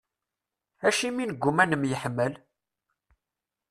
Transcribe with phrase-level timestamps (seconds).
[0.87, 2.33] Acimi neggumma ad nemyeḥmal?